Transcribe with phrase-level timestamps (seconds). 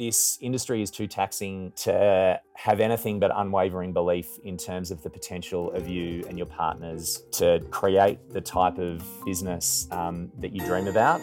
[0.00, 5.10] this industry is too taxing to have anything but unwavering belief in terms of the
[5.10, 10.64] potential of you and your partners to create the type of business um, that you
[10.64, 11.20] dream about.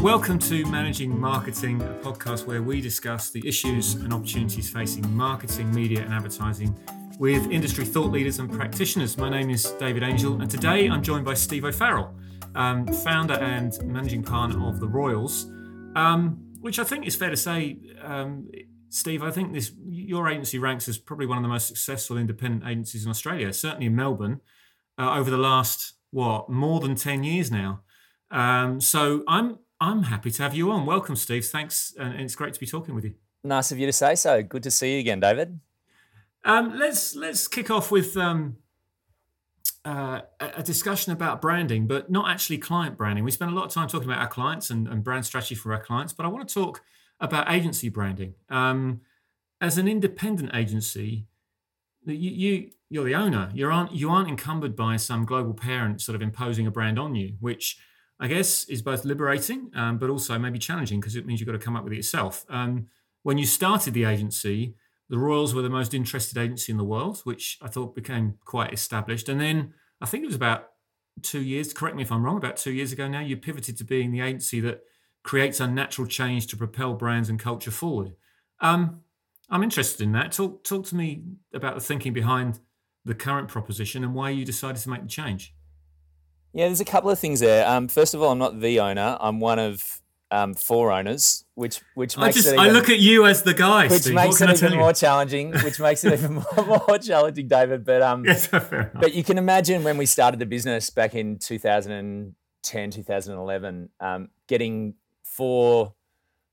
[0.00, 5.74] Welcome to Managing Marketing, a podcast where we discuss the issues and opportunities facing marketing,
[5.74, 6.76] media, and advertising
[7.18, 9.16] with industry thought leaders and practitioners.
[9.16, 12.14] My name is David Angel, and today I'm joined by Steve O'Farrell,
[12.54, 15.46] um, founder and managing partner of the Royals,
[15.94, 18.50] um, which I think is fair to say, um,
[18.88, 19.22] Steve.
[19.22, 23.04] I think this your agency ranks as probably one of the most successful independent agencies
[23.04, 24.40] in Australia, certainly in Melbourne,
[24.98, 27.82] uh, over the last what more than ten years now.
[28.30, 30.86] Um, so I'm I'm happy to have you on.
[30.86, 31.44] Welcome, Steve.
[31.44, 33.14] Thanks, and it's great to be talking with you.
[33.44, 34.42] Nice of you to say so.
[34.42, 35.58] Good to see you again, David.
[36.44, 38.56] Um, let's let's kick off with um,
[39.84, 43.24] uh, a discussion about branding, but not actually client branding.
[43.24, 45.72] We spend a lot of time talking about our clients and, and brand strategy for
[45.72, 46.82] our clients, but I want to talk
[47.20, 48.34] about agency branding.
[48.48, 49.02] Um,
[49.60, 51.26] as an independent agency,
[52.04, 53.50] you, you you're the owner.
[53.54, 57.14] You aren't you aren't encumbered by some global parent sort of imposing a brand on
[57.14, 57.78] you, which
[58.22, 61.54] I guess, is both liberating, um, but also maybe challenging because it means you've got
[61.54, 62.46] to come up with it yourself.
[62.48, 62.86] Um,
[63.24, 64.76] when you started the agency,
[65.12, 68.72] the Royals were the most interested agency in the world, which I thought became quite
[68.72, 69.28] established.
[69.28, 70.70] And then I think it was about
[71.20, 73.84] two years, correct me if I'm wrong, about two years ago now, you pivoted to
[73.84, 74.80] being the agency that
[75.22, 78.14] creates unnatural change to propel brands and culture forward.
[78.60, 79.02] Um,
[79.50, 80.32] I'm interested in that.
[80.32, 82.60] Talk, talk to me about the thinking behind
[83.04, 85.54] the current proposition and why you decided to make the change.
[86.54, 87.68] Yeah, there's a couple of things there.
[87.68, 89.18] Um, first of all, I'm not the owner.
[89.20, 90.00] I'm one of
[90.32, 93.42] um, four owners, which which makes I just it even, I look at you as
[93.42, 94.14] the guy, which Steve.
[94.14, 95.52] makes it even more challenging.
[95.52, 97.84] Which makes it even more, more challenging, David.
[97.84, 102.90] But um, yes, but you can imagine when we started the business back in 2010,
[102.90, 105.92] 2011, um, getting four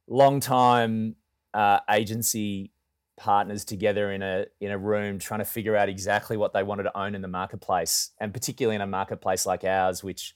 [0.08, 1.16] long time
[1.54, 2.72] uh, agency
[3.16, 6.84] partners together in a in a room trying to figure out exactly what they wanted
[6.84, 10.34] to own in the marketplace and particularly in a marketplace like ours which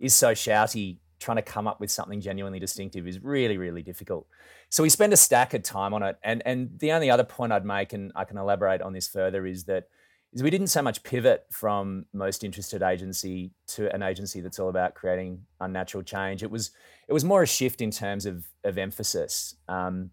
[0.00, 4.26] is so shouty trying to come up with something genuinely distinctive is really really difficult.
[4.68, 7.52] So we spend a stack of time on it and and the only other point
[7.52, 9.84] I'd make and I can elaborate on this further is that
[10.32, 14.70] is we didn't so much pivot from most interested agency to an agency that's all
[14.70, 16.42] about creating unnatural change.
[16.42, 16.70] It was
[17.08, 19.54] it was more a shift in terms of of emphasis.
[19.68, 20.10] Um,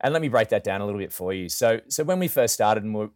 [0.00, 1.48] and let me break that down a little bit for you.
[1.48, 3.10] So, so when we first started, and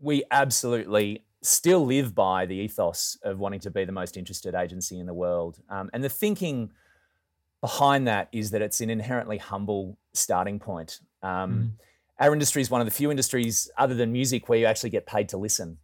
[0.00, 4.98] we absolutely still live by the ethos of wanting to be the most interested agency
[4.98, 5.60] in the world.
[5.68, 6.72] Um, and the thinking
[7.60, 11.00] behind that is that it's an inherently humble starting point.
[11.22, 11.70] Um, mm.
[12.20, 15.06] Our industry is one of the few industries, other than music, where you actually get
[15.06, 15.78] paid to listen.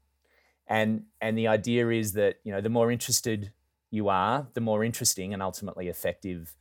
[0.67, 3.53] And and the idea is that you know the more interested
[3.91, 6.55] you are, the more interesting and ultimately effective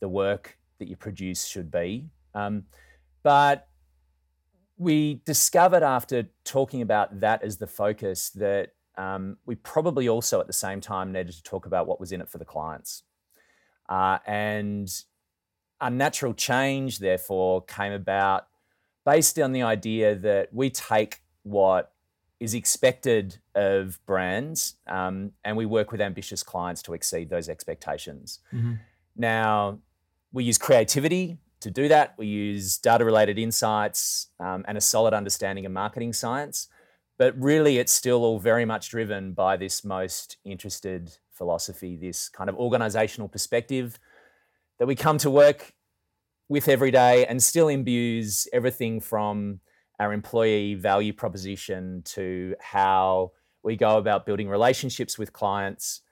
[0.00, 2.08] the work that you produce should be.
[2.34, 2.64] Um,
[3.22, 3.68] but
[4.76, 10.46] we discovered after talking about that as the focus that um, we probably also at
[10.46, 13.02] the same time needed to talk about what was in it for the clients.
[13.88, 15.04] Uh, and
[15.90, 18.46] natural change, therefore, came about
[19.04, 21.92] based on the idea that we take what
[22.40, 28.40] is expected of brands um, and we work with ambitious clients to exceed those expectations.
[28.52, 28.74] Mm-hmm.
[29.16, 29.78] Now,
[30.32, 35.14] we use creativity to do that, we use data related insights um, and a solid
[35.14, 36.68] understanding of marketing science.
[37.18, 42.50] But really, it's still all very much driven by this most interested philosophy, this kind
[42.50, 43.98] of organizational perspective
[44.78, 45.72] that we come to work
[46.48, 49.60] with every day and still imbues everything from
[49.98, 53.32] our employee value proposition to how
[53.62, 56.02] we go about building relationships with clients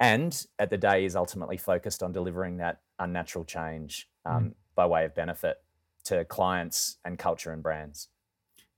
[0.00, 4.86] and at the day is ultimately focused on delivering that unnatural change um, mm by
[4.86, 5.56] way of benefit
[6.04, 8.08] to clients and culture and brands.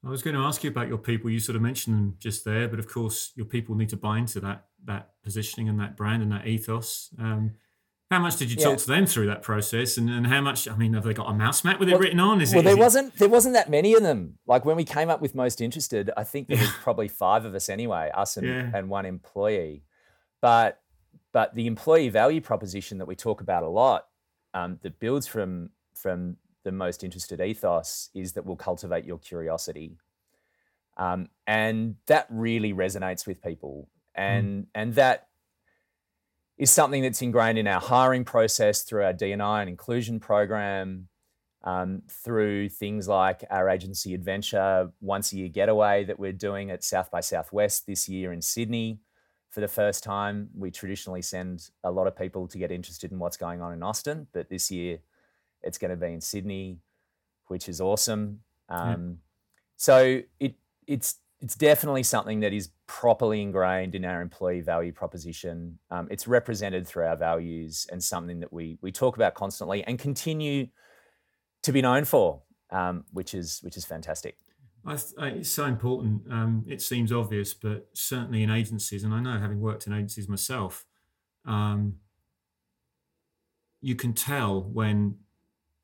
[0.04, 1.28] I was going to ask you about your people.
[1.28, 4.18] You sort of mentioned them just there, but of course, your people need to buy
[4.18, 7.10] into that that positioning and that brand and that ethos.
[7.18, 7.52] Um,
[8.10, 8.76] how much did you talk yeah.
[8.76, 10.66] to them through that process, and, and how much?
[10.68, 12.40] I mean, have they got a mouse mat with well, it written on?
[12.40, 14.38] Is well, it, there wasn't there wasn't that many of them.
[14.46, 17.54] Like when we came up with most interested, I think there was probably five of
[17.54, 18.70] us anyway, us and, yeah.
[18.72, 19.82] and one employee.
[20.40, 20.80] But
[21.32, 24.06] but the employee value proposition that we talk about a lot
[24.54, 25.70] um, that builds from
[26.02, 29.96] from the most interested ethos is that we'll cultivate your curiosity.
[30.96, 33.88] Um, and that really resonates with people.
[34.14, 34.66] And, mm.
[34.74, 35.28] and that
[36.56, 41.08] is something that's ingrained in our hiring process through our D&I and inclusion program.
[41.64, 46.84] um, through things like our agency adventure once a year getaway that we're doing at
[46.84, 49.00] South by Southwest this year in Sydney
[49.50, 50.48] for the first time.
[50.56, 53.82] We traditionally send a lot of people to get interested in what's going on in
[53.82, 55.00] Austin, but this year
[55.62, 56.78] it's going to be in Sydney,
[57.46, 58.40] which is awesome.
[58.68, 59.14] Um, yeah.
[59.76, 60.54] So it
[60.86, 65.78] it's it's definitely something that is properly ingrained in our employee value proposition.
[65.90, 69.98] Um, it's represented through our values and something that we we talk about constantly and
[69.98, 70.68] continue
[71.62, 74.36] to be known for, um, which is which is fantastic.
[74.84, 74.96] I,
[75.28, 76.22] it's so important.
[76.30, 80.28] Um, it seems obvious, but certainly in agencies, and I know having worked in agencies
[80.28, 80.86] myself,
[81.44, 81.96] um,
[83.80, 85.16] you can tell when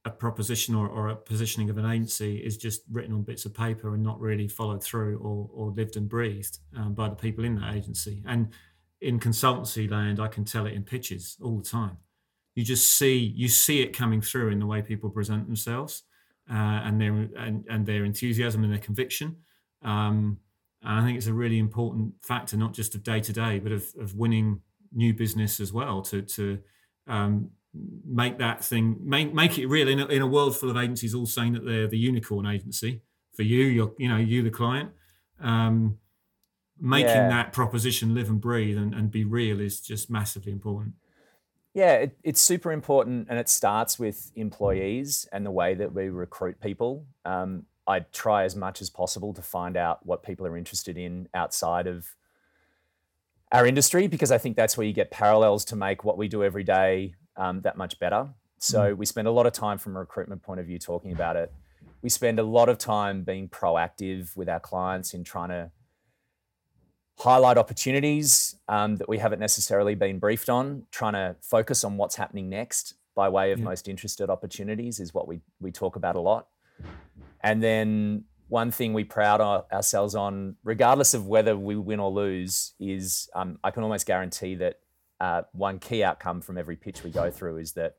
[0.04, 3.54] a proposition or, or, a positioning of an agency is just written on bits of
[3.54, 7.44] paper and not really followed through or, or lived and breathed um, by the people
[7.44, 8.22] in that agency.
[8.26, 8.48] And
[9.00, 11.96] in consultancy land, I can tell it in pitches all the time.
[12.54, 16.04] You just see you see it coming through in the way people present themselves
[16.50, 19.36] uh, and their and, and, their enthusiasm and their conviction.
[19.82, 20.38] Um,
[20.82, 23.72] and I think it's a really important factor, not just of day to day, but
[23.72, 24.60] of, of winning
[24.92, 26.02] new business as well.
[26.02, 26.58] To to
[27.06, 27.50] um,
[28.06, 31.14] make that thing make make it real in a, in a world full of agencies
[31.14, 34.90] all saying that they're the unicorn agency for you you're you know you the client.
[35.40, 35.98] Um,
[36.80, 37.28] making yeah.
[37.28, 40.94] that proposition live and breathe and, and be real is just massively important.
[41.72, 46.08] Yeah it, it's super important and it starts with employees and the way that we
[46.08, 47.06] recruit people.
[47.24, 51.28] Um, i try as much as possible to find out what people are interested in
[51.34, 52.14] outside of
[53.52, 56.42] our industry because i think that's where you get parallels to make what we do
[56.42, 58.28] every day um, that much better.
[58.58, 58.96] So mm.
[58.96, 61.52] we spend a lot of time from a recruitment point of view talking about it.
[62.02, 65.70] We spend a lot of time being proactive with our clients in trying to
[67.18, 72.16] highlight opportunities um, that we haven't necessarily been briefed on, trying to focus on what's
[72.16, 73.64] happening next by way of yeah.
[73.64, 76.48] most interested opportunities is what we, we talk about a lot.
[77.42, 79.40] And then one thing we proud
[79.72, 84.54] ourselves on, regardless of whether we win or lose, is um, I can almost guarantee
[84.56, 84.80] that
[85.20, 87.96] uh, one key outcome from every pitch we go through is that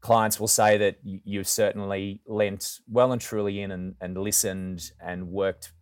[0.00, 5.28] clients will say that you've certainly lent well and truly in and, and listened and
[5.28, 5.72] worked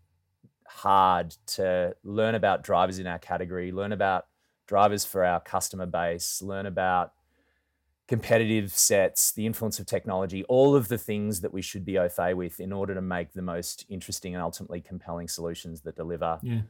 [0.68, 4.26] hard to learn about drivers in our category, learn about
[4.66, 7.12] drivers for our customer base, learn about
[8.06, 12.08] competitive sets, the influence of technology, all of the things that we should be au
[12.08, 16.38] fait with in order to make the most interesting and ultimately compelling solutions that deliver
[16.42, 16.60] yeah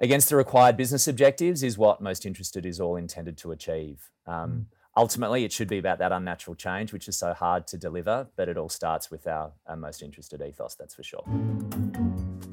[0.00, 4.10] against the required business objectives is what most interested is all intended to achieve.
[4.26, 4.64] Um, mm.
[4.96, 8.48] Ultimately, it should be about that unnatural change, which is so hard to deliver, but
[8.48, 11.24] it all starts with our, our most interested ethos, that's for sure.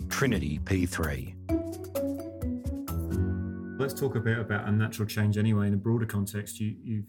[0.10, 1.34] Trinity P3.
[3.80, 6.60] Let's talk a bit about unnatural change anyway in a broader context.
[6.60, 7.04] You, you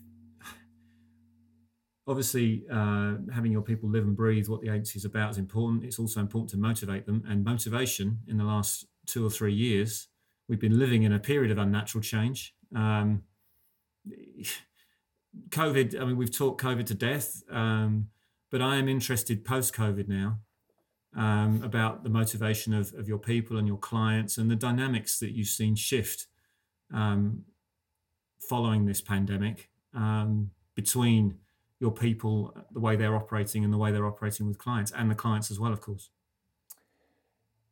[2.07, 5.85] obviously uh, having your people live and breathe what the agency is about is important.
[5.85, 10.09] It's also important to motivate them, and motivation in the last two or three years
[10.49, 12.55] we've been living in a period of unnatural change.
[12.75, 13.23] Um,
[15.51, 18.09] COVID, I mean, we've talked COVID to death, um,
[18.51, 20.39] but I am interested post COVID now
[21.17, 25.33] um, about the motivation of, of your people and your clients and the dynamics that
[25.33, 26.27] you've seen shift
[26.93, 27.45] um,
[28.41, 31.37] following this pandemic um, between
[31.81, 35.15] your people, the way they're operating and the way they're operating with clients and the
[35.15, 36.11] clients as well, of course.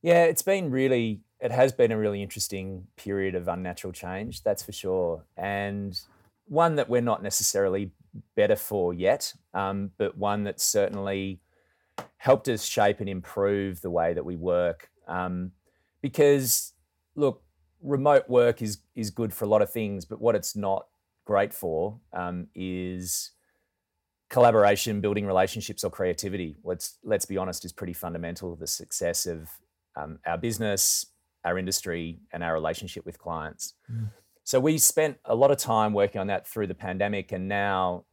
[0.02, 4.62] Yeah, it's been really it has been a really interesting period of unnatural change, that's
[4.62, 5.24] for sure.
[5.36, 5.98] And
[6.46, 7.90] one that we're not necessarily
[8.34, 11.40] better for yet, um, but one that certainly
[12.16, 14.90] helped us shape and improve the way that we work.
[15.06, 15.52] Um,
[16.00, 16.72] because,
[17.14, 17.42] look,
[17.82, 20.86] remote work is is good for a lot of things, but what it's not
[21.24, 23.32] great for um, is
[24.30, 26.56] collaboration, building relationships, or creativity.
[26.64, 29.50] Let's let's be honest, is pretty fundamental to the success of
[29.96, 31.06] um, our business,
[31.44, 33.74] our industry and our relationship with clients.
[33.90, 34.10] Mm.
[34.44, 38.04] So we spent a lot of time working on that through the pandemic, and now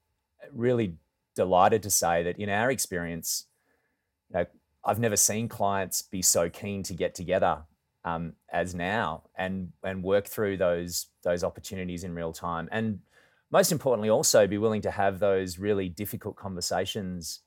[0.52, 0.98] really
[1.36, 3.46] delighted to say that in our experience,
[4.30, 4.46] you know,
[4.86, 7.64] I've never seen clients be so keen to get together
[8.04, 13.00] um, as now and and work through those those opportunities in real time, and
[13.52, 17.42] most importantly, also be willing to have those really difficult conversations,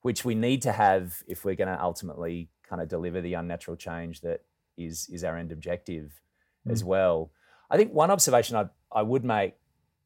[0.00, 3.76] which we need to have if we're going to ultimately kind of deliver the unnatural
[3.76, 4.42] change that
[4.78, 6.12] is is our end objective
[6.66, 6.72] mm.
[6.72, 7.32] as well.
[7.68, 9.54] I think one observation I, I would make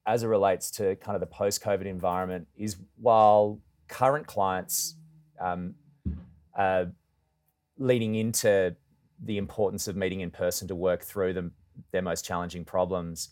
[0.06, 4.96] as it relates to kind of the post COVID environment is while current clients
[5.40, 5.74] um,
[6.54, 6.90] are
[7.78, 8.74] leading into
[9.24, 11.52] the importance of meeting in person to work through them,
[11.92, 13.30] their most challenging problems,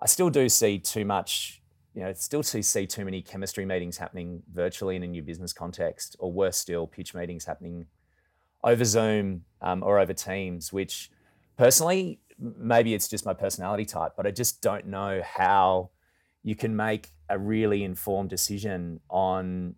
[0.00, 1.60] I still do see too much
[1.94, 5.52] you know, still to see too many chemistry meetings happening virtually in a new business
[5.52, 7.86] context, or worse still, pitch meetings happening
[8.62, 11.10] over Zoom um, or over Teams, which
[11.56, 15.90] personally, maybe it's just my personality type, but I just don't know how
[16.42, 19.74] you can make a really informed decision on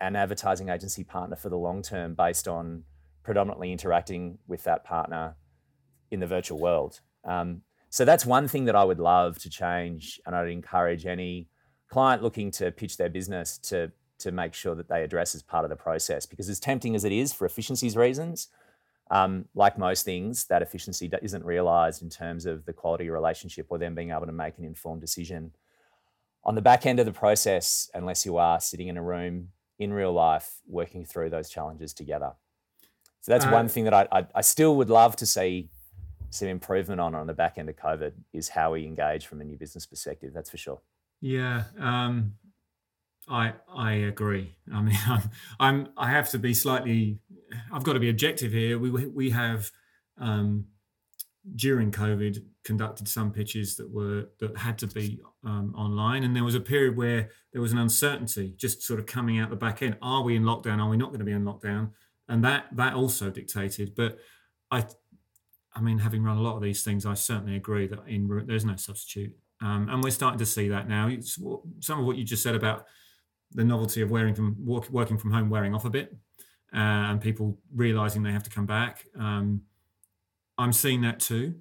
[0.00, 2.84] an advertising agency partner for the long term based on
[3.22, 5.34] predominantly interacting with that partner
[6.10, 7.00] in the virtual world.
[7.24, 11.48] Um, so that's one thing that I would love to change, and I'd encourage any
[11.88, 15.64] client looking to pitch their business to to make sure that they address as part
[15.64, 16.26] of the process.
[16.26, 18.48] Because as tempting as it is for efficiencies reasons,
[19.10, 23.66] um, like most things, that efficiency isn't realised in terms of the quality of relationship
[23.68, 25.52] or them being able to make an informed decision.
[26.44, 29.92] On the back end of the process, unless you are sitting in a room in
[29.92, 32.32] real life working through those challenges together.
[33.20, 35.70] So that's uh, one thing that I, I, I still would love to see
[36.30, 39.44] some improvement on on the back end of COVID is how we engage from a
[39.44, 40.32] new business perspective.
[40.34, 40.80] That's for sure.
[41.20, 42.34] Yeah, um,
[43.28, 44.56] I I agree.
[44.72, 47.18] I mean, I'm, I'm I have to be slightly.
[47.72, 48.78] I've got to be objective here.
[48.78, 49.70] We we have
[50.18, 50.66] um,
[51.56, 56.44] during COVID conducted some pitches that were that had to be um, online, and there
[56.44, 59.82] was a period where there was an uncertainty, just sort of coming out the back
[59.82, 59.96] end.
[60.02, 60.78] Are we in lockdown?
[60.78, 61.90] Are we not going to be in lockdown?
[62.28, 63.94] And that that also dictated.
[63.94, 64.18] But
[64.70, 64.84] I
[65.74, 68.64] I mean, having run a lot of these things, I certainly agree that in there's
[68.64, 71.08] no substitute, um, and we're starting to see that now.
[71.08, 71.38] It's,
[71.80, 72.86] some of what you just said about
[73.52, 76.16] the novelty of wearing from work, working from home wearing off a bit,
[76.72, 79.06] uh, and people realizing they have to come back.
[79.18, 79.62] Um,
[80.58, 81.54] I'm seeing that too,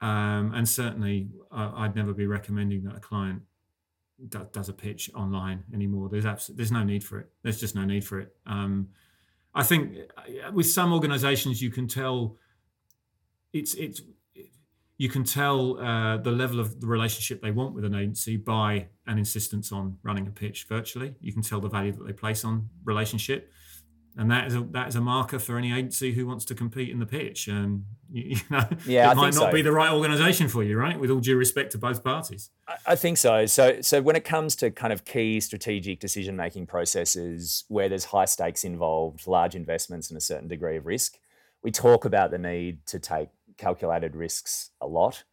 [0.00, 3.42] um, and certainly I, would never be recommending that a client
[4.28, 6.08] do, does a pitch online anymore.
[6.08, 7.28] There's absolutely there's no need for it.
[7.42, 8.34] There's just no need for it.
[8.46, 8.88] Um,
[9.54, 12.36] I think uh, with some organisations you can tell
[13.52, 14.02] it's it's
[14.98, 18.88] you can tell uh, the level of the relationship they want with an agency by
[19.06, 21.14] an insistence on running a pitch virtually.
[21.20, 23.52] You can tell the value that they place on relationship,
[24.16, 26.90] and that is a that is a marker for any agency who wants to compete
[26.90, 27.46] in the pitch.
[27.46, 29.52] And you, you know, yeah, it I might not so.
[29.52, 30.98] be the right organisation for you, right?
[30.98, 32.50] With all due respect to both parties.
[32.66, 33.46] I, I think so.
[33.46, 38.06] So so when it comes to kind of key strategic decision making processes where there's
[38.06, 41.20] high stakes involved, large investments, and a certain degree of risk,
[41.62, 43.28] we talk about the need to take
[43.58, 45.24] calculated risks a lot,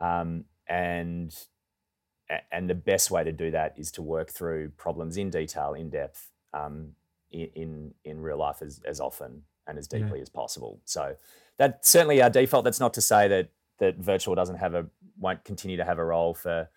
[0.00, 1.36] um, and
[2.50, 5.90] and the best way to do that is to work through problems in detail, in
[5.90, 6.92] depth, um,
[7.30, 10.22] in in real life as, as often and as deeply yeah.
[10.22, 10.80] as possible.
[10.84, 11.16] So
[11.58, 12.64] that's certainly our default.
[12.64, 14.86] That's not to say that that virtual doesn't have a
[15.18, 16.68] won't continue to have a role for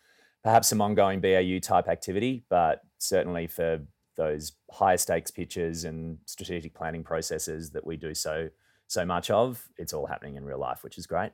[0.43, 3.79] perhaps some ongoing BAU type activity, but certainly for
[4.15, 8.49] those higher stakes pitches and strategic planning processes that we do so
[8.89, 11.31] so much of, it's all happening in real life, which is great.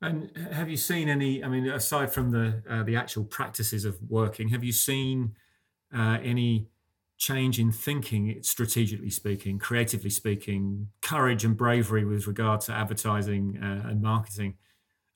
[0.00, 1.44] And have you seen any?
[1.44, 5.34] I mean, aside from the uh, the actual practices of working, have you seen
[5.92, 6.68] uh, any
[7.16, 13.88] change in thinking, strategically speaking, creatively speaking, courage and bravery with regard to advertising uh,
[13.88, 14.54] and marketing?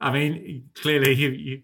[0.00, 1.62] I mean, clearly, you, you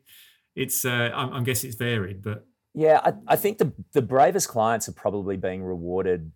[0.55, 4.49] it's uh, I'm, I'm guessing it's varied, but yeah, I, I think the the bravest
[4.49, 6.31] clients are probably being rewarded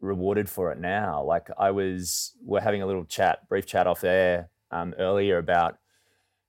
[0.00, 1.22] rewarded for it now.
[1.22, 5.78] Like I was, we're having a little chat, brief chat off air um, earlier about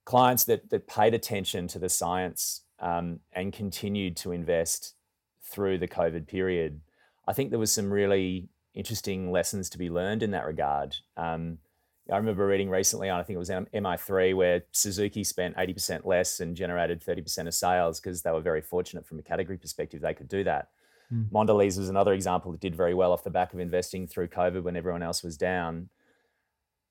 [0.04, 4.94] clients that that paid attention to the science um, and continued to invest
[5.42, 6.80] through the COVID period.
[7.26, 10.96] I think there was some really interesting lessons to be learned in that regard.
[11.16, 11.58] Um,
[12.10, 16.40] I remember reading recently on, I think it was MI3, where Suzuki spent 80% less
[16.40, 20.14] and generated 30% of sales because they were very fortunate from a category perspective, they
[20.14, 20.68] could do that.
[21.12, 21.30] Mm.
[21.30, 24.62] Mondelez was another example that did very well off the back of investing through COVID
[24.62, 25.88] when everyone else was down.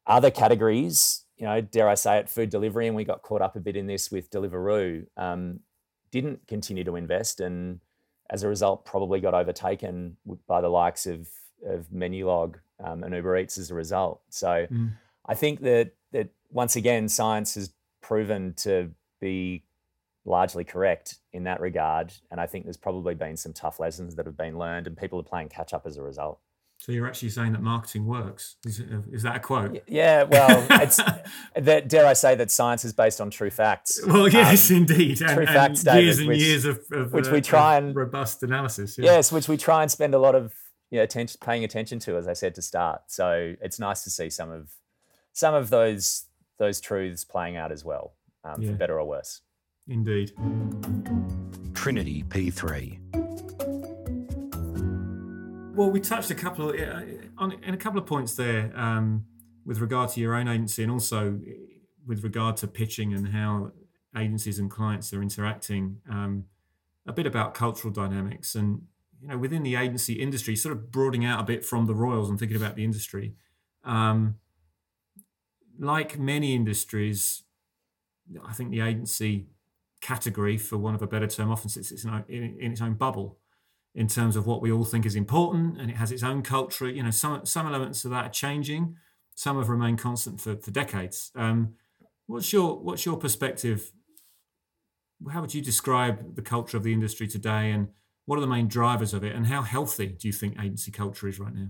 [0.06, 3.56] Other categories, you know, dare I say it, food delivery, and we got caught up
[3.56, 5.60] a bit in this with Deliveroo, um,
[6.12, 7.80] didn't continue to invest, and
[8.30, 11.28] as a result, probably got overtaken by the likes of
[11.66, 14.22] of Menulog um, and Uber Eats as a result.
[14.30, 14.94] So, mm.
[15.26, 17.72] I think that that once again, science has
[18.02, 19.64] proven to be
[20.28, 22.14] largely correct in that regard.
[22.30, 25.20] And I think there's probably been some tough lessons that have been learned, and people
[25.20, 26.40] are playing catch up as a result.
[26.80, 28.58] So you're actually saying that marketing works?
[28.64, 29.82] Is, it, is that a quote?
[29.88, 30.98] Yeah, well, it's
[31.56, 31.90] that.
[31.90, 34.00] Dare I say that science is based on true facts?
[34.06, 37.14] Well, yes, um, indeed, and, true and facts, David, years and which, years of, of
[37.14, 38.96] which uh, we try and robust analysis.
[38.98, 39.06] Yeah.
[39.06, 40.54] Yes, which we try and spend a lot of
[40.92, 43.02] you know, attention, paying attention to, as I said to start.
[43.08, 44.70] So it's nice to see some of
[45.34, 46.26] some of those
[46.60, 48.70] those truths playing out as well, um, yeah.
[48.70, 49.42] for better or worse.
[49.90, 50.34] Indeed.
[51.74, 53.00] Trinity P3.
[55.76, 56.76] Well, we touched a couple of,
[57.38, 59.26] on in a couple of points there um,
[59.66, 61.40] with regard to your own agency, and also
[62.06, 63.72] with regard to pitching and how
[64.18, 65.98] agencies and clients are interacting.
[66.10, 66.46] Um,
[67.06, 68.82] a bit about cultural dynamics and
[69.22, 72.30] you know within the agency industry, sort of broadening out a bit from the royals
[72.30, 73.36] and thinking about the industry.
[73.86, 74.36] Um,
[75.80, 77.44] like many industries,
[78.46, 79.48] I think the agency
[80.02, 83.38] category, for want of a better term, often sits in, its own bubble
[83.96, 86.90] in terms of what we all think is important, and it has its own culture.
[86.90, 88.96] You know, some some elements of that are changing.
[89.36, 91.32] Some have remained constant for, for decades.
[91.36, 91.76] Um,
[92.28, 93.92] what's your what's your perspective?
[95.32, 97.90] How would you describe the culture of the industry today, and
[98.26, 101.28] what are the main drivers of it, and how healthy do you think agency culture
[101.28, 101.70] is right now?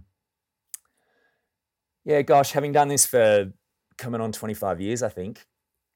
[2.04, 3.52] Yeah, gosh, having done this for
[3.98, 5.46] coming on 25 years, I think,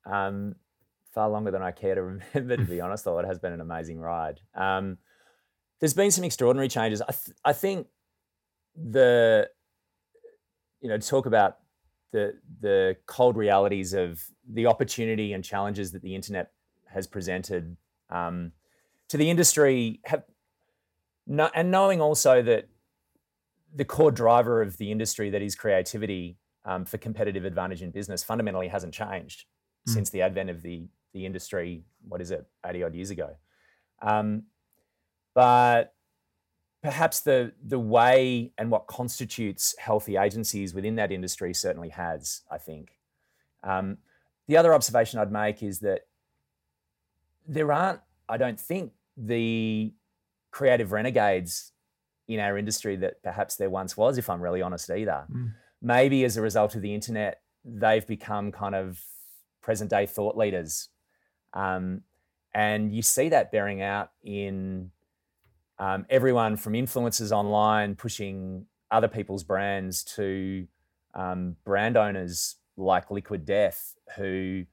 [0.05, 0.55] um,
[1.13, 2.01] far longer than I care to
[2.33, 4.39] remember, to be honest, though it has been an amazing ride.
[4.55, 4.97] Um,
[5.79, 7.01] there's been some extraordinary changes.
[7.01, 7.87] I, th- I think
[8.75, 9.49] the,
[10.79, 11.57] you know, talk about
[12.11, 16.51] the the cold realities of the opportunity and challenges that the internet
[16.85, 17.77] has presented
[18.09, 18.51] um,
[19.07, 20.23] to the industry have
[21.25, 22.67] no, and knowing also that
[23.73, 28.23] the core driver of the industry that is creativity um, for competitive advantage in business
[28.23, 29.45] fundamentally hasn't changed
[29.87, 29.93] mm.
[29.93, 31.83] since the advent of the the industry.
[32.07, 33.35] What is it, eighty odd years ago?
[34.01, 34.43] Um,
[35.33, 35.93] but
[36.81, 42.41] perhaps the the way and what constitutes healthy agencies within that industry certainly has.
[42.49, 42.97] I think.
[43.63, 43.97] Um,
[44.47, 46.07] the other observation I'd make is that
[47.47, 49.93] there aren't, I don't think, the
[50.51, 51.71] creative renegades
[52.27, 55.25] in our industry that perhaps there once was, if I'm really honest, either.
[55.31, 55.53] Mm.
[55.81, 59.01] Maybe as a result of the internet, they've become kind of
[59.61, 60.89] present day thought leaders.
[61.53, 62.01] Um,
[62.53, 64.91] and you see that bearing out in
[65.79, 70.67] um, everyone from influencers online pushing other people's brands to
[71.13, 74.65] um, brand owners like Liquid Death, who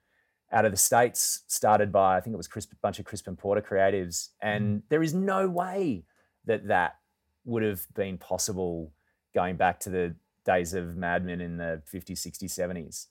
[0.50, 3.60] out of the States started by, I think it was a bunch of Crispin Porter
[3.60, 4.30] creatives.
[4.40, 4.82] And mm.
[4.88, 6.04] there is no way
[6.46, 6.96] that that
[7.44, 8.92] would have been possible
[9.34, 13.06] going back to the days of Mad Men in the 50s, 60s, 70s.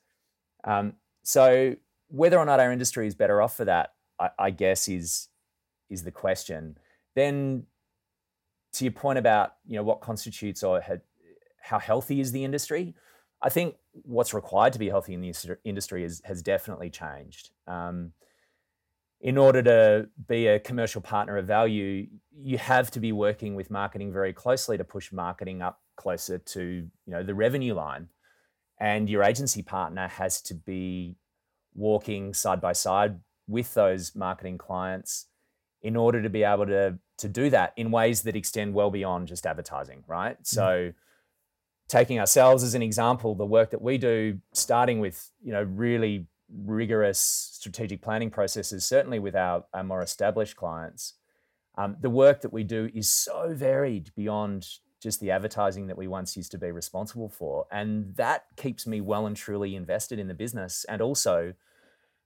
[0.64, 0.94] Um,
[1.24, 1.76] so
[2.10, 5.30] whether or not our industry is better off for that, I, I guess is
[5.90, 6.78] is the question.
[7.16, 7.66] Then
[8.74, 11.02] to your point about you know what constitutes or had,
[11.62, 12.96] how healthy is the industry,
[13.42, 17.52] I think what's required to be healthy in the industry is, has definitely changed.
[17.68, 18.14] Um,
[19.20, 23.72] in order to be a commercial partner of value, you have to be working with
[23.72, 28.10] marketing very closely to push marketing up closer to you know the revenue line,
[28.80, 31.16] and your agency partner has to be
[31.78, 35.28] walking side by side with those marketing clients
[35.82, 39.28] in order to be able to to do that in ways that extend well beyond
[39.28, 40.40] just advertising, right?
[40.40, 40.46] Mm.
[40.46, 40.94] So
[41.88, 46.28] taking ourselves as an example, the work that we do, starting with you know really
[46.50, 51.14] rigorous strategic planning processes, certainly with our, our more established clients,
[51.78, 54.68] um, the work that we do is so varied beyond
[55.02, 59.00] just the advertising that we once used to be responsible for, and that keeps me
[59.02, 61.54] well and truly invested in the business, and also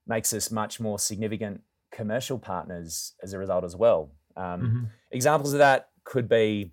[0.06, 1.62] makes us much more significant
[1.92, 4.10] commercial partners as a result as well.
[4.36, 4.84] Um, mm-hmm.
[5.10, 6.72] Examples of that could be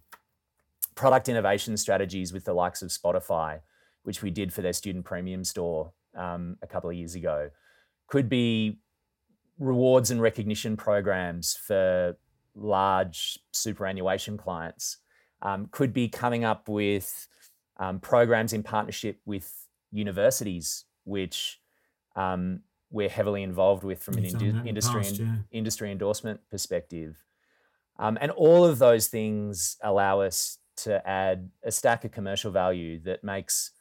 [0.96, 3.60] product innovation strategies with the likes of Spotify,
[4.04, 7.50] which we did for their student premium store um, a couple of years ago.
[8.08, 8.80] Could be
[9.60, 12.18] rewards and recognition programs for
[12.56, 14.98] large superannuation clients.
[15.42, 17.28] Um, could be coming up with
[17.78, 21.62] um, programs in partnership with universities, which
[22.16, 25.36] um, we're heavily involved with from an industry past, yeah.
[25.52, 27.24] industry endorsement perspective.
[27.98, 33.00] Um, and all of those things allow us to add a stack of commercial value
[33.02, 33.72] that makes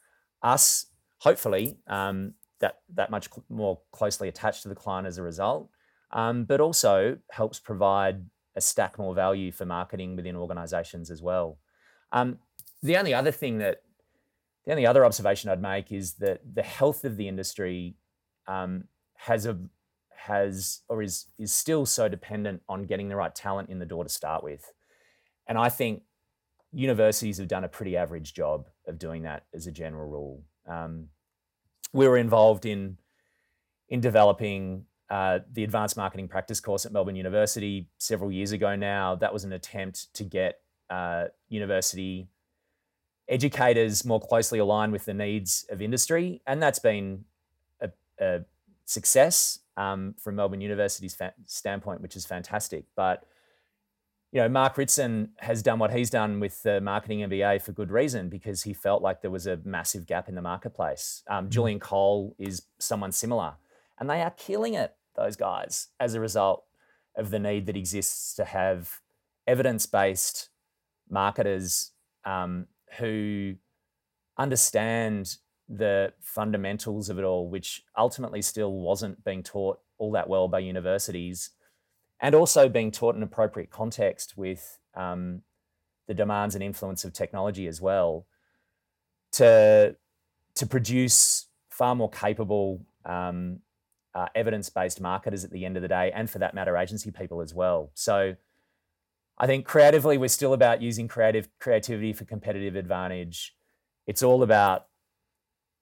[0.43, 0.87] us
[1.19, 5.69] hopefully um, that that much cl- more closely attached to the client as a result,
[6.11, 11.57] um, but also helps provide a stack more value for marketing within organisations as well.
[12.11, 12.39] Um,
[12.83, 13.83] the only other thing that
[14.65, 17.95] the only other observation I'd make is that the health of the industry
[18.47, 18.85] um,
[19.19, 19.57] has a
[20.15, 24.03] has or is is still so dependent on getting the right talent in the door
[24.03, 24.71] to start with,
[25.47, 26.03] and I think
[26.71, 30.43] universities have done a pretty average job of doing that as a general rule.
[30.67, 31.07] Um,
[31.91, 32.97] we were involved in
[33.89, 39.15] in developing uh, the advanced marketing practice course at Melbourne University several years ago now.
[39.15, 42.29] That was an attempt to get uh, university
[43.27, 47.25] educators more closely aligned with the needs of industry, and that's been
[47.81, 48.39] a, a
[48.89, 52.85] success um, from Melbourne University's fa- standpoint, which is fantastic.
[52.95, 53.23] But
[54.31, 57.91] you know, Mark Ritson has done what he's done with the marketing MBA for good
[57.91, 61.23] reason because he felt like there was a massive gap in the marketplace.
[61.29, 61.51] Um, mm-hmm.
[61.51, 63.55] Julian Cole is someone similar,
[63.99, 64.95] and they are killing it.
[65.15, 66.63] Those guys, as a result
[67.15, 69.01] of the need that exists to have
[69.45, 70.49] evidence based
[71.09, 71.91] marketers
[72.25, 73.55] um, who
[74.37, 75.37] understand
[75.69, 80.59] the fundamentals of it all, which ultimately still wasn't being taught all that well by
[80.59, 81.51] universities,
[82.19, 85.43] and also being taught in appropriate context with um,
[86.07, 88.25] the demands and influence of technology as well,
[89.31, 89.95] to
[90.55, 93.59] to produce far more capable um,
[94.15, 97.41] uh, evidence-based marketers at the end of the day, and for that matter, agency people
[97.41, 97.91] as well.
[97.93, 98.35] So.
[99.41, 103.55] I think creatively, we're still about using creative creativity for competitive advantage.
[104.05, 104.88] It's all about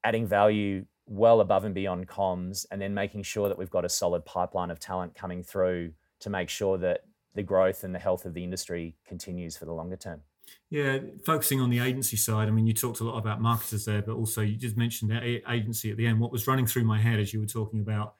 [0.03, 3.89] adding value well above and beyond comms, and then making sure that we've got a
[3.89, 7.01] solid pipeline of talent coming through to make sure that
[7.35, 10.21] the growth and the health of the industry continues for the longer term.
[10.69, 14.01] Yeah, focusing on the agency side, I mean, you talked a lot about marketers there,
[14.01, 16.19] but also you just mentioned that agency at the end.
[16.19, 18.15] What was running through my head as you were talking about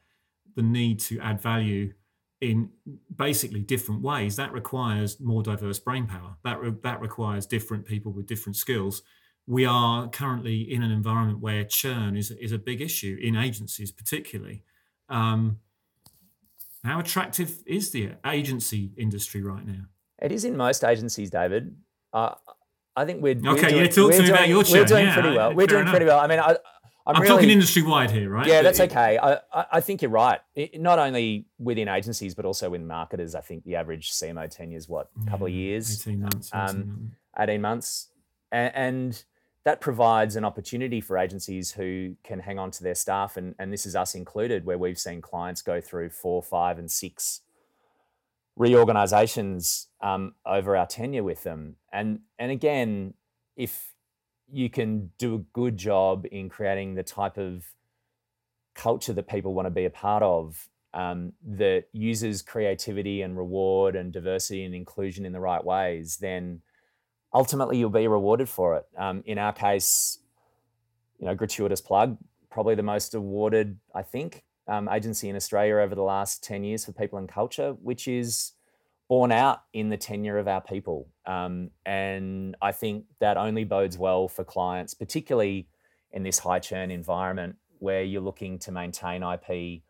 [0.56, 1.94] the need to add value
[2.42, 2.70] in
[3.16, 4.36] basically different ways.
[4.36, 6.36] That requires more diverse brain power.
[6.44, 9.02] That re- that requires different people with different skills.
[9.48, 13.92] We are currently in an environment where churn is is a big issue in agencies,
[13.92, 14.64] particularly.
[15.10, 15.60] Um,
[16.84, 19.86] how attractive is the agency industry right now?
[20.22, 21.76] It is in most agencies, David.
[22.14, 22.36] Uh,
[22.96, 23.46] I think we're okay.
[23.46, 24.80] We're doing, yeah, talk to me about your churn.
[24.80, 25.54] We're doing yeah, pretty well.
[25.54, 25.92] We're doing enough.
[25.92, 26.20] pretty well.
[26.20, 26.58] I mean, I,
[27.08, 28.46] I'm, I'm really, talking industry wide here, right?
[28.46, 29.18] Yeah, that's okay.
[29.18, 30.42] I, I, think you're right.
[30.56, 33.34] It, not only within agencies, but also in marketers.
[33.34, 36.50] I think the average CMO tenure is what, a couple of years, 18 months.
[36.52, 37.16] Um, 18 months.
[37.40, 38.08] 18 months.
[38.52, 39.24] And, and
[39.68, 43.36] that provides an opportunity for agencies who can hang on to their staff.
[43.36, 46.90] And, and this is us included, where we've seen clients go through four, five, and
[46.90, 47.42] six
[48.56, 51.76] reorganizations um, over our tenure with them.
[51.92, 53.16] And, and again,
[53.58, 53.94] if
[54.50, 57.66] you can do a good job in creating the type of
[58.74, 63.98] culture that people want to be a part of um, that uses creativity and reward
[63.98, 66.62] and diversity and inclusion in the right ways, then
[67.34, 68.86] ultimately you'll be rewarded for it.
[68.98, 70.20] Um, in our case,
[71.20, 72.18] you know, gratuitous plug,
[72.50, 76.86] probably the most awarded, I think, um, agency in Australia over the last 10 years
[76.86, 78.54] for people and culture, which is
[79.08, 81.08] borne out in the tenure of our people.
[81.26, 85.68] Um, and I think that only bodes well for clients, particularly
[86.12, 89.82] in this high churn environment where you're looking to maintain IP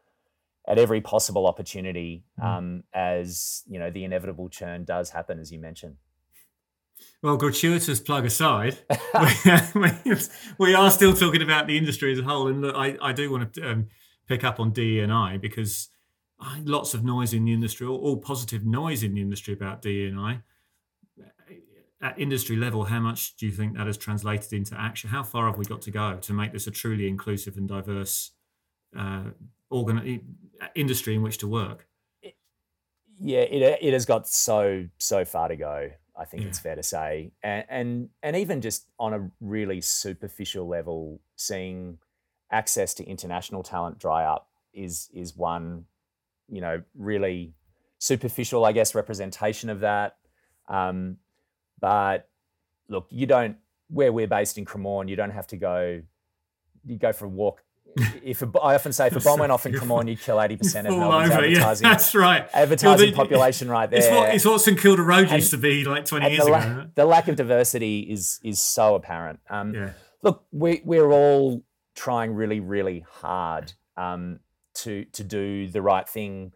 [0.67, 5.60] at every possible opportunity um, as you know the inevitable churn does happen as you
[5.60, 5.95] mentioned
[7.23, 8.77] Well, gratuitous plug aside,
[9.75, 9.89] we,
[10.57, 12.47] we are still talking about the industry as a whole.
[12.47, 13.88] And look, I, I do want to um,
[14.27, 15.89] pick up on DE&I because
[16.39, 19.81] uh, lots of noise in the industry, all, all positive noise in the industry about
[19.81, 20.41] DE&I.
[21.99, 25.10] At industry level, how much do you think that has translated into action?
[25.10, 28.33] How far have we got to go to make this a truly inclusive and diverse
[28.95, 29.23] uh,
[29.71, 30.21] organ-
[30.75, 31.88] industry in which to work?
[33.19, 36.49] yeah it, it has got so so far to go i think Yeah.
[36.49, 41.97] it's fair to say and, and and even just on a really superficial level seeing
[42.51, 45.86] access to international talent dry up is is one
[46.49, 47.53] you know really
[47.99, 50.17] superficial i guess representation of that
[50.69, 51.17] um,
[51.80, 52.30] but
[52.89, 53.58] look you don't
[53.89, 56.01] where we're based in cremorne you don't have to go
[56.86, 57.63] you go for a walk
[58.23, 60.57] if a, I often say if a bomb went off in Cremorne, you'd kill eighty
[60.57, 62.47] percent of Melbourne's over, yeah, advertising that's right.
[62.53, 63.99] advertising the- population right there.
[63.99, 66.53] It's what, it's what St Kilda Road And- used to be like 20 years the,
[66.53, 66.75] ago.
[66.77, 69.39] la- the lack of diversity is is so apparent.
[69.49, 69.91] Um, Yeah.
[70.23, 71.63] Look, we we're all
[71.95, 74.39] trying really really hard um,
[74.75, 76.53] to to do the right thing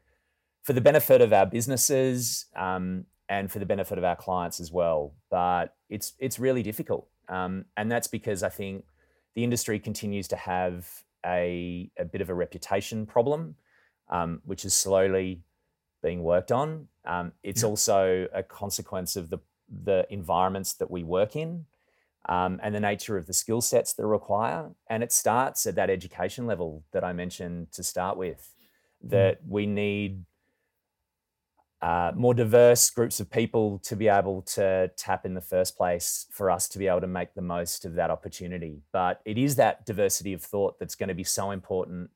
[0.63, 4.71] for the benefit of our businesses um, and for the benefit of our clients as
[4.71, 5.13] well.
[5.29, 8.85] But it's it's really difficult, um, and that's because I think
[9.35, 10.87] the industry continues to have
[11.25, 13.55] a a bit of a reputation problem,
[14.09, 15.41] um, which is slowly
[16.01, 16.87] being worked on.
[17.05, 17.69] Um, it's Yeah.
[17.69, 19.39] also a consequence of the
[19.83, 21.65] the environments that we work in
[22.27, 24.71] um, and the nature of the skill sets that require.
[24.87, 28.53] And it starts at that education level that I mentioned to start with,
[29.03, 30.25] that we need
[31.81, 36.27] uh, more diverse groups of people to be able to tap in the first place
[36.29, 38.81] for us to be able to make the most of that opportunity.
[38.91, 42.11] But it is that diversity of thought that's going to be so important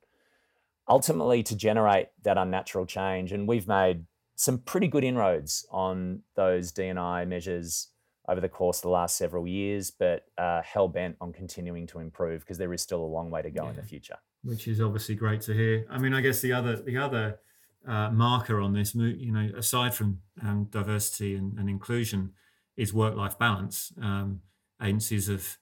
[0.88, 3.32] ultimately to generate that unnatural change.
[3.32, 4.04] And we've made
[4.36, 7.88] some pretty good inroads on those DNI measures
[8.28, 11.98] over the course of the last several years, but uh, hell bent on continuing to
[12.00, 14.16] improve because there is still a long way to go in the future.
[14.44, 15.86] which is obviously great to hear.
[15.90, 17.38] I mean, I guess the other the other
[17.86, 22.32] uh, marker on this, you know, aside from um, diversity and, and inclusion,
[22.76, 23.92] is work life balance.
[24.00, 24.42] Um,
[24.82, 25.58] agencies have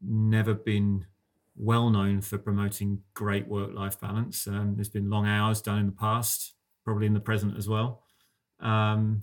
[0.00, 1.06] never been
[1.56, 4.46] well known for promoting great work life balance.
[4.46, 6.54] Um, there's been long hours done in the past,
[6.84, 8.02] probably in the present as well.
[8.60, 9.22] Um,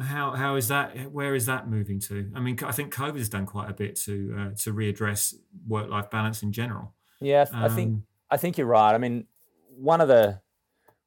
[0.00, 1.12] how how is that?
[1.12, 2.30] Where is that moving to?
[2.34, 5.34] I mean, I think COVID has done quite a bit to uh, to readdress
[5.66, 6.94] work life balance in general.
[7.20, 8.94] Yeah, I think Um, I think you're right.
[8.94, 9.26] I mean,
[9.76, 10.40] one of the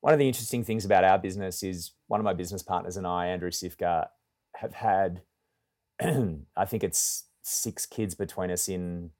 [0.01, 3.07] one of the interesting things about our business is one of my business partners and
[3.07, 4.07] I, Andrew Siwka,
[4.55, 5.21] have had
[6.01, 9.11] I think it's six kids between us in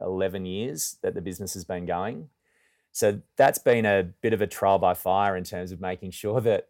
[0.00, 2.28] eleven years that the business has been going.
[2.92, 6.40] So that's been a bit of a trial by fire in terms of making sure
[6.40, 6.68] that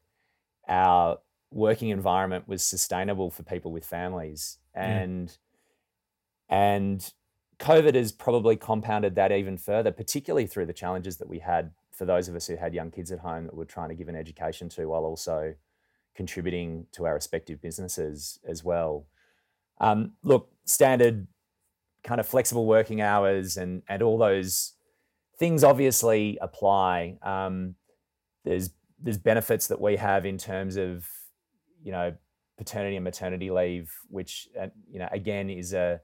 [0.69, 1.19] our
[1.51, 5.37] working environment was sustainable for people with families and
[6.49, 7.13] and
[7.59, 12.05] COVID has probably compounded that even further, particularly through the challenges that we had for
[12.05, 14.15] those of us who had young kids at home that we're trying to give an
[14.15, 15.53] education to while also
[16.15, 19.07] contributing to our respective businesses as well.
[19.81, 21.27] Um, look, standard
[22.05, 24.75] kind of flexible working hours and and all those
[25.39, 27.19] things obviously apply.
[27.23, 27.75] Um,
[28.45, 31.05] there's there's benefits that we have in terms of
[31.83, 32.15] you know
[32.57, 36.01] paternity and maternity leave, which uh, you know again is a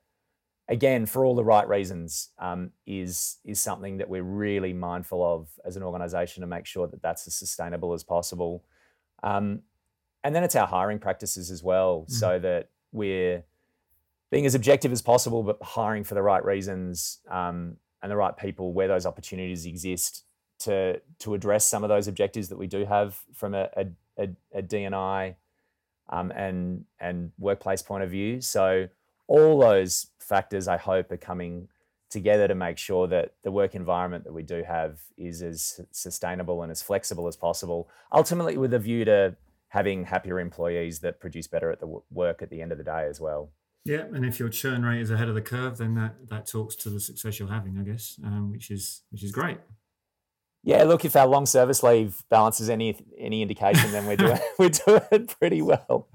[0.69, 5.49] again for all the right reasons um, is is something that we're really mindful of
[5.65, 8.65] as an organisation to make sure that that's as sustainable as possible.
[9.23, 9.61] Um,
[10.23, 13.45] and then it's our hiring practices as well, so that we're
[14.31, 18.37] being as objective as possible, but hiring for the right reasons um, and the right
[18.37, 20.25] people where those opportunities exist
[20.61, 23.87] to to address some of those objectives that we do have from a, a,
[24.19, 25.37] a, a D&I
[26.09, 28.41] um, and and workplace point of view.
[28.41, 28.89] So
[29.27, 31.69] all those factors, I hope, are coming
[32.11, 36.63] together to make sure that the work environment that we do have is as sustainable
[36.63, 37.89] and as flexible as possible.
[38.13, 39.37] Ultimately, with a view to
[39.69, 43.07] having happier employees that produce better at the work at the end of the day
[43.09, 43.51] as well.
[43.85, 46.77] Yeah, and if your churn rate is ahead of the curve, then that that talks
[46.77, 49.59] to the success you're having, I guess, um, which is which is great.
[50.63, 54.71] Yeah, look, if our long service leave balances any any indication, then we're doing we're
[54.71, 56.09] doing pretty well.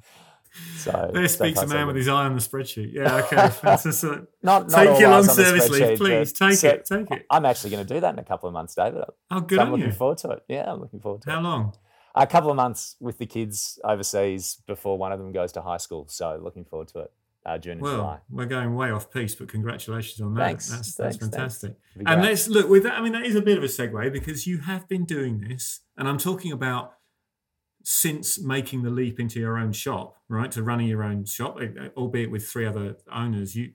[0.77, 2.93] So There speaks a man with his eye on the spreadsheet.
[2.93, 3.35] Yeah, okay.
[4.41, 6.33] Not, not take your long service leave, please.
[6.33, 7.25] Take so- it, take it.
[7.29, 9.03] I'm actually going to do that in a couple of months, David.
[9.31, 9.91] Oh, good So I'm looking you.
[9.91, 10.43] forward to it.
[10.47, 11.41] Yeah, I'm looking forward to How it.
[11.43, 11.73] How long?
[12.15, 15.77] A couple of months with the kids overseas before one of them goes to high
[15.77, 16.05] school.
[16.09, 17.11] So looking forward to it.
[17.45, 18.19] Uh, June Well, July.
[18.29, 20.41] we're going way off piece, but congratulations on that.
[20.45, 21.75] Thanks, That's, thanks, that's fantastic.
[21.95, 22.93] It'll And let's look with that.
[22.97, 25.79] I mean, that is a bit of a segue because you have been doing this,
[25.97, 26.95] and I'm talking about
[27.83, 31.59] since making the leap into your own shop, right, to running your own shop,
[31.95, 33.55] albeit with three other owners.
[33.55, 33.71] You,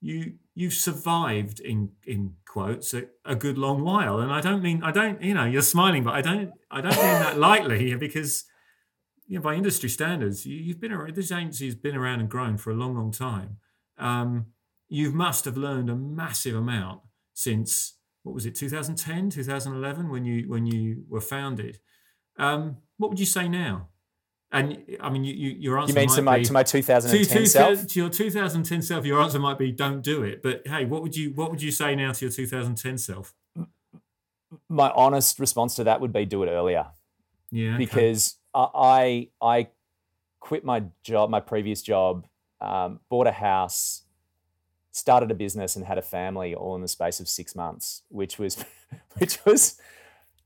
[0.00, 4.82] you, you've survived in in quotes a, a good long while, and I don't mean
[4.82, 8.44] I don't you know you're smiling, but I don't I don't mean that lightly because
[9.26, 11.14] you know, by industry standards, you, you've been around.
[11.14, 13.58] This agency has been around and grown for a long, long time.
[13.98, 14.46] Um,
[14.88, 17.00] you must have learned a massive amount
[17.34, 21.78] since what was it, 2010, 2011, when you when you were founded.
[22.38, 23.88] Um, what would you say now?
[24.52, 26.70] And I mean, you, you, your answer You mean to my be, to my to,
[26.70, 27.86] 2010 to- self?
[27.88, 29.04] to your 2010 self.
[29.04, 31.72] Your answer might be, "Don't do it." But hey, what would you what would you
[31.72, 33.34] say now to your 2010 self?
[34.68, 36.86] My honest response to that would be do it earlier.
[37.50, 37.78] Yeah, okay.
[37.78, 39.68] because I I I
[40.40, 42.26] quit my job, my previous job,
[42.60, 44.04] um, bought a house,
[44.92, 48.38] started a business, and had a family all in the space of six months, which
[48.38, 48.64] was
[49.18, 49.80] which was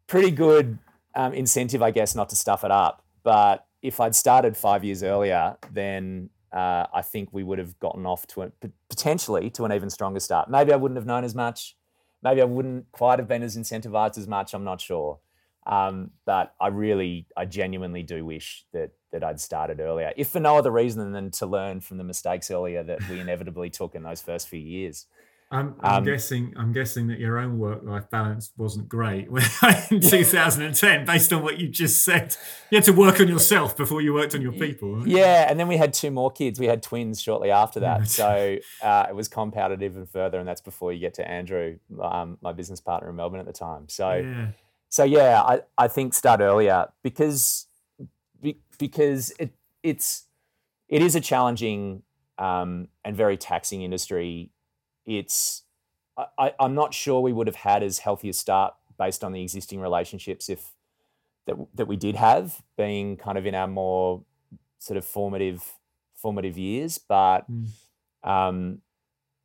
[0.06, 0.78] pretty good
[1.14, 3.04] um, incentive, I guess, not to stuff it up.
[3.22, 8.06] But if I'd started five years earlier, then uh, I think we would have gotten
[8.06, 8.52] off to a,
[8.88, 10.50] potentially to an even stronger start.
[10.50, 11.76] Maybe I wouldn't have known as much.
[12.22, 14.52] Maybe I wouldn't quite have been as incentivized as much.
[14.52, 15.18] I'm not sure.
[15.66, 20.38] Um, but I really, I genuinely do wish that that I'd started earlier, if for
[20.38, 24.04] no other reason than to learn from the mistakes earlier that we inevitably took in
[24.04, 25.06] those first few years.
[25.52, 26.54] I'm, I'm Um, guessing.
[26.56, 29.42] I'm guessing that your own work-life balance wasn't great when-
[29.90, 32.36] in 2010, based on what you just said.
[32.70, 34.96] You had to work on yourself before you worked on your people.
[34.98, 35.06] right?
[35.08, 36.60] Yeah, and then we had two more kids.
[36.60, 40.38] We had twins shortly after that, so uh, it was compounded even further.
[40.38, 43.52] And that's before you get to Andrew, um, my business partner in Melbourne at the
[43.52, 43.88] time.
[43.88, 44.12] So.
[44.14, 44.46] yeah.
[44.88, 47.66] so yeah, I, I think start earlier because
[48.40, 50.26] be, because it it's
[50.88, 52.02] it is a challenging
[52.38, 54.50] um, and very taxing industry.
[55.06, 55.62] It's
[56.38, 59.40] I, I'm not sure we would have had as healthy a start based on the
[59.42, 60.72] existing relationships if
[61.46, 64.24] that that we did have being kind of in our more
[64.78, 65.72] sort of formative
[66.14, 67.66] formative years, but Mm.
[68.24, 68.82] um,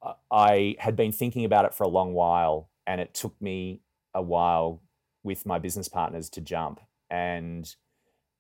[0.02, 3.82] I- I had been thinking about it for a long while, and it took me
[4.14, 4.82] a while
[5.24, 6.82] with my business partners to jump.
[7.10, 7.74] And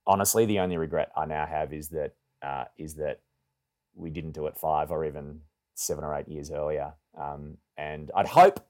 [0.05, 3.21] honestly, the only regret I now have is that uh, is that
[3.95, 5.41] we didn't do it five or even
[5.73, 6.93] seven or eight years earlier.
[7.17, 8.65] Um, and I'd hope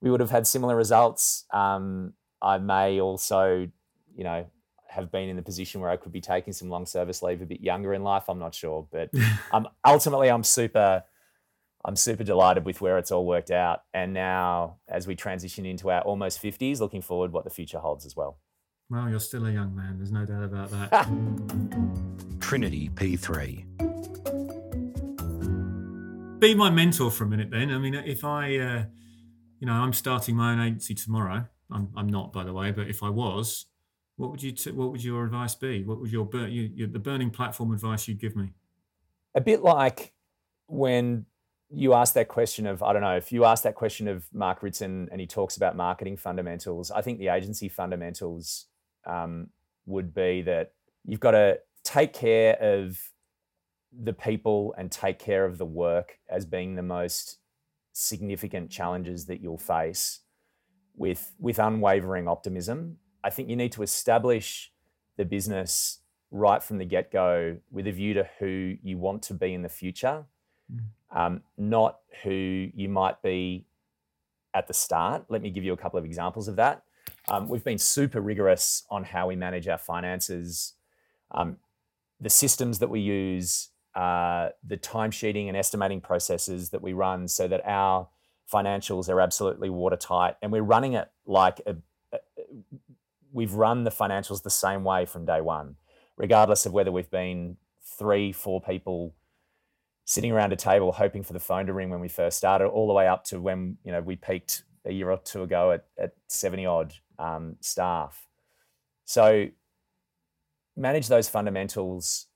[0.00, 1.44] we would have had similar results.
[1.52, 3.68] Um, I may also,
[4.16, 4.46] you know,
[4.88, 7.46] have been in the position where I could be taking some long service leave a
[7.46, 8.24] bit younger in life.
[8.28, 9.10] I'm not sure, but
[9.52, 11.02] um, ultimately, I'm super,
[11.84, 13.82] I'm super delighted with where it's all worked out.
[13.92, 18.06] And now, as we transition into our almost 50s, looking forward what the future holds
[18.06, 18.38] as well.
[18.90, 19.98] Well, you're still a young man.
[19.98, 21.06] There's no doubt about that.
[22.40, 23.87] Trinity P3.
[26.38, 27.70] Be my mentor for a minute, then.
[27.72, 28.84] I mean, if I, uh,
[29.58, 31.46] you know, I'm starting my own agency tomorrow.
[31.70, 33.66] I'm, I'm not, by the way, but if I was,
[34.16, 35.82] what would you t- what would your advice be?
[35.84, 38.52] What would your, bur- you, you, the burning platform advice you'd give me?
[39.34, 40.12] A bit like
[40.66, 41.26] when
[41.70, 44.62] you ask that question of I don't know if you ask that question of Mark
[44.62, 46.90] Ritson and he talks about marketing fundamentals.
[46.90, 48.66] I think the agency fundamentals
[49.06, 49.48] um,
[49.86, 50.72] would be that
[51.04, 52.98] you've got to take care of
[53.92, 57.38] the people and take care of the work as being the most
[57.92, 60.20] significant challenges that you'll face
[60.96, 62.98] with with unwavering optimism.
[63.24, 64.72] I think you need to establish
[65.16, 69.34] the business right from the get go with a view to who you want to
[69.34, 70.24] be in the future,
[70.72, 70.80] mm.
[71.10, 73.64] um, not who you might be
[74.54, 75.24] at the start.
[75.28, 76.82] Let me give you a couple of examples of that.
[77.28, 80.74] Um, we've been super rigorous on how we manage our finances,
[81.30, 81.56] um,
[82.20, 83.68] the systems that we use,
[83.98, 88.08] uh, the timesheeting and estimating processes that we run so that our
[88.50, 90.36] financials are absolutely watertight.
[90.40, 91.74] And we're running it like a,
[92.12, 92.18] a,
[93.32, 95.74] we've run the financials the same way from day one,
[96.16, 97.56] regardless of whether we've been
[97.98, 99.16] three, four people
[100.04, 102.86] sitting around a table hoping for the phone to ring when we first started, all
[102.86, 105.86] the way up to when you know we peaked a year or two ago at,
[105.98, 108.28] at 70 odd um, staff.
[109.06, 109.48] So
[110.76, 112.28] manage those fundamentals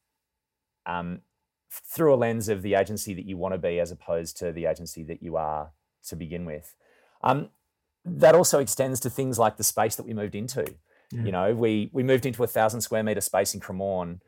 [0.87, 1.21] um,
[1.73, 4.67] through a lens of the agency that you want to be as opposed to the
[4.67, 5.73] agency that you are
[6.07, 6.75] to begin with.
[7.23, 7.49] Um,
[8.05, 10.75] that also extends to things like the space that we moved into.
[11.13, 11.25] Yeah.
[11.25, 14.21] You know, we we moved into a thousand square meter space in Cremorne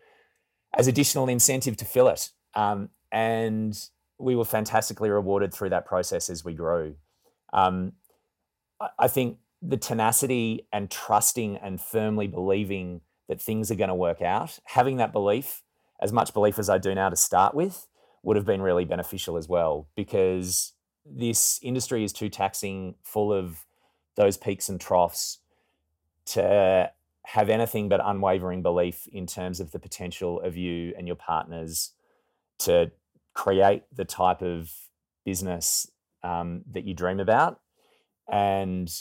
[0.76, 3.78] as additional incentive to fill it, um, and
[4.18, 6.94] we were fantastically rewarded through that process as we grew.
[7.52, 7.92] Um,
[8.80, 13.94] I, I think the tenacity and trusting and firmly believing that things are going to
[13.94, 15.62] work out, having that belief,
[16.04, 17.88] as much belief as I do now to start with,
[18.22, 20.74] would have been really beneficial as well because
[21.06, 23.64] this industry is too taxing, full of
[24.14, 25.38] those peaks and troughs
[26.26, 26.90] to
[27.24, 31.92] have anything but unwavering belief in terms of the potential of you and your partners
[32.58, 32.90] to
[33.32, 34.70] create the type of
[35.24, 35.90] business
[36.22, 37.60] um, that you dream about.
[38.30, 38.92] And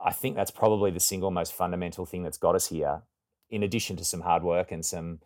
[0.00, 3.02] I think that's probably the single most fundamental thing that's got us here,
[3.50, 5.18] in addition to some hard work and some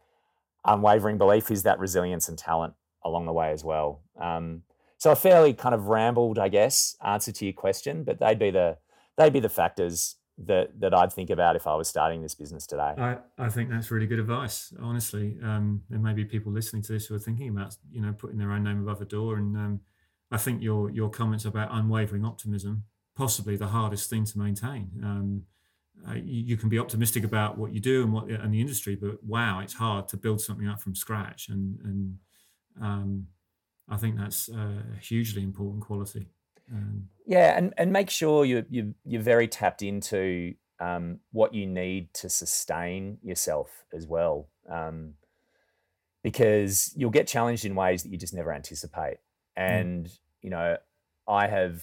[0.64, 4.02] unwavering belief, is that resilience and talent along the way as well.
[4.20, 4.62] Um,
[4.98, 8.50] so a fairly kind of rambled, I guess, answer to your question, but they'd be
[8.50, 8.76] the
[9.16, 12.66] they'd be the factors that that I'd think about if I was starting this business
[12.66, 12.94] today.
[12.98, 14.72] I, I think that's really good advice.
[14.80, 18.12] Honestly, um, there may be people listening to this who are thinking about you know
[18.12, 19.80] putting their own name above the door, and um,
[20.30, 22.84] I think your your comments about unwavering optimism
[23.20, 24.90] possibly the hardest thing to maintain.
[25.02, 25.42] Um,
[26.08, 28.96] uh, you, you, can be optimistic about what you do and what and the industry,
[28.96, 32.18] but wow, it's hard to build something up from scratch and and
[32.80, 33.26] um,
[33.88, 36.28] I think that's a hugely important quality.
[36.72, 41.66] Um, yeah, and, and make sure you you you're very tapped into um, what you
[41.66, 45.14] need to sustain yourself as well, um,
[46.22, 49.18] because you'll get challenged in ways that you just never anticipate.
[49.58, 49.80] Mm.
[49.80, 50.18] And mm.
[50.42, 50.76] you know,
[51.28, 51.82] I have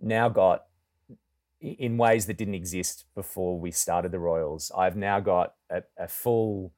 [0.00, 0.64] now got
[1.64, 4.70] in ways that didn't exist before we started the Royals.
[4.76, 6.72] I've now got a, a full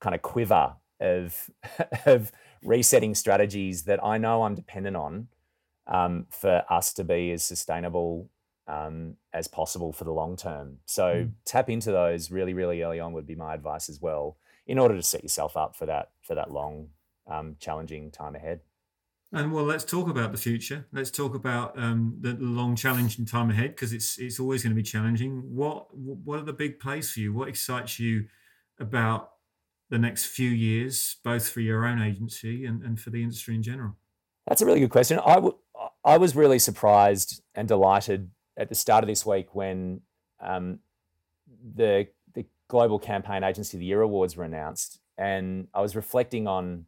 [0.00, 1.50] kind of quiver of
[2.06, 2.32] of
[2.64, 5.28] resetting strategies that I know I'm dependent on
[5.86, 8.30] um, for us to be as sustainable
[8.66, 10.78] um, as possible for the long term.
[10.86, 11.30] So mm.
[11.44, 14.94] tap into those really, really early on would be my advice as well, in order
[14.96, 16.88] to set yourself up for that for that long,
[17.28, 18.60] um, challenging time ahead.
[19.34, 20.86] And well, let's talk about the future.
[20.92, 24.76] Let's talk about um, the long, challenging time ahead because it's it's always going to
[24.76, 25.42] be challenging.
[25.54, 27.32] What what are the big plays for you?
[27.32, 28.26] What excites you
[28.78, 29.30] about
[29.88, 33.62] the next few years, both for your own agency and, and for the industry in
[33.62, 33.96] general?
[34.46, 35.18] That's a really good question.
[35.24, 35.56] I, w-
[36.04, 40.00] I was really surprised and delighted at the start of this week when
[40.40, 40.80] um,
[41.74, 44.98] the, the Global Campaign Agency of the Year Awards were announced.
[45.16, 46.86] And I was reflecting on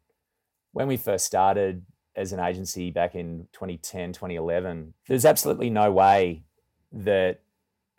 [0.73, 1.85] when we first started
[2.15, 4.93] as an agency back in 2010, 2011.
[5.07, 6.43] There's absolutely no way
[6.91, 7.41] that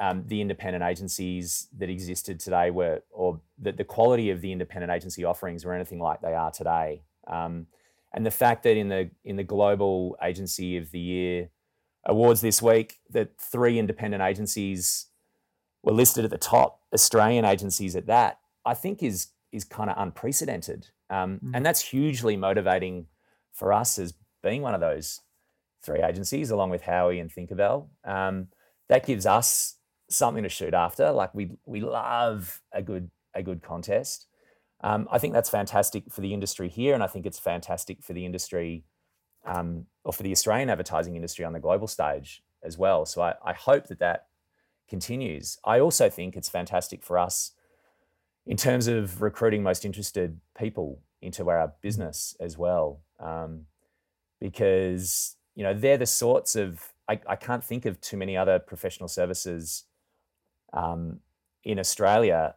[0.00, 4.92] um, the independent agencies that existed today were, or that the quality of the independent
[4.92, 7.02] agency offerings were anything like they are today.
[7.26, 7.66] Um,
[8.12, 11.48] and the fact that in the in the global agency of the year
[12.04, 15.06] awards this week, that three independent agencies
[15.82, 19.96] were listed at the top, Australian agencies at that, I think is is kind of
[19.98, 21.50] unprecedented, um, mm.
[21.54, 23.06] and that's hugely motivating
[23.56, 25.20] for us as being one of those
[25.82, 27.88] three agencies, along with Howie and Thinkerbell.
[28.04, 28.48] Um,
[28.88, 29.76] that gives us
[30.08, 31.10] something to shoot after.
[31.10, 34.26] Like we we love a good a good contest.
[34.82, 38.12] Um, I think that's fantastic for the industry here, and I think it's fantastic for
[38.12, 38.84] the industry
[39.44, 43.06] um, or for the Australian advertising industry on the global stage as well.
[43.06, 44.26] So I, I hope that that
[44.88, 45.58] continues.
[45.64, 47.52] I also think it's fantastic for us
[48.46, 53.62] in terms of recruiting most interested people into our business as well, um,
[54.40, 58.58] because you know they're the sorts of I, I, can't think of too many other
[58.58, 59.84] professional services
[60.72, 61.20] um,
[61.64, 62.54] in Australia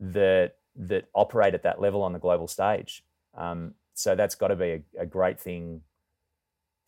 [0.00, 3.04] that that operate at that level on the global stage.
[3.36, 5.82] Um, so that's got to be a, a, great thing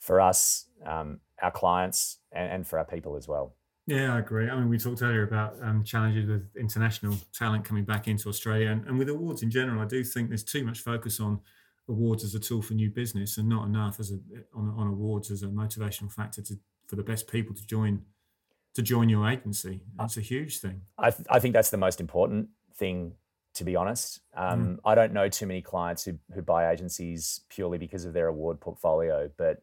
[0.01, 3.55] for us, um, our clients, and, and, for our people as well.
[3.87, 4.51] Yeah, I agree.
[4.51, 8.70] I mean, we talked earlier about um, challenges with international talent coming back into Australia,
[8.70, 9.80] and, and with awards in general.
[9.80, 11.41] I do think there's too much focus on
[11.89, 14.18] awards as a tool for new business, and not enough as a
[14.55, 18.03] on, on awards as a motivational factor to for the best people to join
[18.74, 19.82] to join your agency.
[19.99, 20.82] That's a huge thing.
[20.99, 23.12] I, th- I think that's the most important thing
[23.57, 24.20] to be honest.
[24.37, 24.78] Um, mm.
[24.84, 28.61] I don't know too many clients who, who buy agencies purely because of their award
[28.61, 29.62] portfolio, but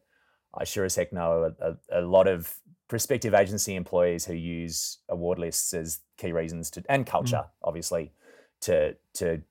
[0.52, 2.52] I sure as heck know a, a, a, lot of
[2.88, 7.50] prospective agency employees who use award lists as key reasons to, and culture, mm.
[7.62, 8.12] obviously,
[8.62, 9.42] to to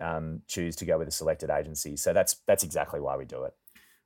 [0.00, 1.96] um, choose to go with a selected agency.
[1.96, 3.54] So that's that's exactly why we do it.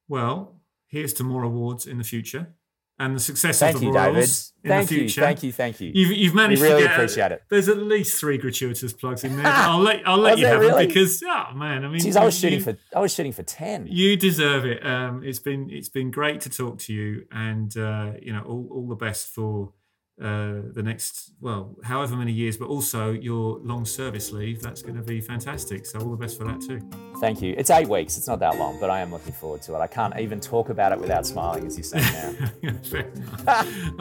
[0.08, 2.54] Well, here's to more awards in the future
[3.00, 4.64] and the success thank of the you, Royals David.
[4.64, 5.20] in thank the future.
[5.20, 5.90] You, thank you, thank you.
[5.94, 7.42] You've, you've managed we really to get, appreciate it.
[7.48, 9.46] There's at least three gratuitous plugs in there.
[9.46, 10.86] I'll let I'll let you have really?
[10.86, 13.86] because oh man, I mean, Jeez, I was shooting for I was shooting for ten.
[13.90, 14.84] You deserve it.
[14.84, 18.68] Um, it's been it's been great to talk to you, and uh, you know all,
[18.70, 19.72] all the best for
[20.20, 24.60] uh, the next, well, however many years, but also your long service leave.
[24.60, 25.86] That's going to be fantastic.
[25.86, 26.80] So, all the best for that too.
[27.20, 27.54] Thank you.
[27.56, 28.18] It's eight weeks.
[28.18, 29.78] It's not that long, but I am looking forward to it.
[29.78, 32.34] I can't even talk about it without smiling, as you say now.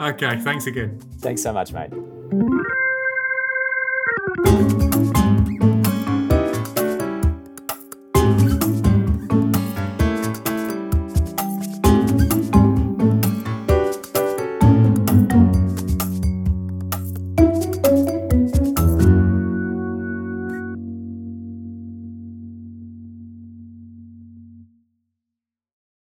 [0.10, 0.38] okay.
[0.40, 1.00] Thanks again.
[1.20, 1.90] Thanks so much, mate.